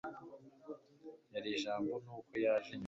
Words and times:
yari 1.33 1.49
ijambo 1.55 1.91
nuko 2.03 2.33
yaje 2.45 2.71
nyuma 2.73 2.79